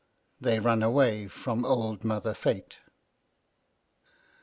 THEY 0.39 0.57
RUN 0.59 0.81
AWAY 0.81 1.27
FROM 1.27 1.63
OLD 1.63 2.03
MOTHER 2.03 2.33
FATE. 2.33 2.79